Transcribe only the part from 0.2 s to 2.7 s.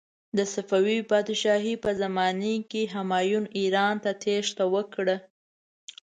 د صفوي پادشاهي په زمانې